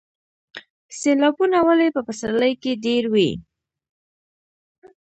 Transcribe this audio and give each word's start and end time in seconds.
سیلابونه 0.99 1.57
ولې 1.67 1.87
په 1.95 2.01
پسرلي 2.07 2.53
کې 2.61 2.71
ډیر 2.85 3.03
وي؟ 3.13 3.31